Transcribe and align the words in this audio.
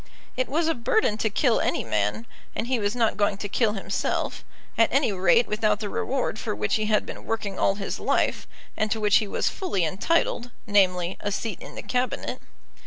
It 0.35 0.49
was 0.49 0.67
a 0.67 0.73
burden 0.73 1.19
to 1.19 1.29
kill 1.29 1.61
any 1.61 1.83
man, 1.83 2.25
and 2.55 2.65
he 2.65 2.79
was 2.79 2.95
not 2.95 3.17
going 3.17 3.37
to 3.37 3.47
kill 3.47 3.73
himself, 3.73 4.43
at 4.75 4.91
any 4.91 5.11
rate 5.11 5.45
without 5.45 5.79
the 5.79 5.89
reward 5.89 6.39
for 6.39 6.55
which 6.55 6.73
he 6.77 6.87
had 6.87 7.05
been 7.05 7.23
working 7.23 7.59
all 7.59 7.75
his 7.75 7.99
life, 7.99 8.47
and 8.75 8.89
to 8.89 8.99
which 8.99 9.17
he 9.17 9.27
was 9.27 9.47
fully 9.47 9.85
entitled, 9.85 10.49
namely, 10.65 11.17
a 11.19 11.31
seat 11.31 11.61
in 11.61 11.75
the 11.75 11.83
Cabinet. 11.83 12.41